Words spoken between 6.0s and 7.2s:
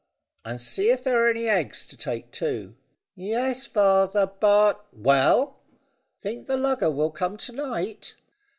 "Think the lugger will